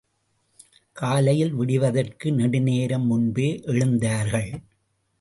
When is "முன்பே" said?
3.05-3.49